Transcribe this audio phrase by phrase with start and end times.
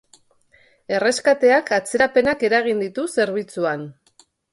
[0.99, 3.85] Erreskateak atzerapenak eragin ditu zerbitzuan.